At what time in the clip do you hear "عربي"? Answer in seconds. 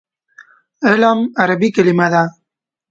1.41-1.69